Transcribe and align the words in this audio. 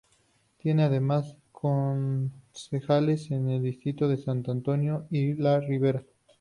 Tiene 0.57 0.81
además 0.81 1.35
concejales 1.51 3.29
en 3.29 3.53
los 3.53 3.61
distritos 3.61 4.09
de 4.09 4.17
San 4.17 4.43
Antonio 4.47 5.05
y 5.11 5.35
La 5.35 5.59
Ribera. 5.59 6.01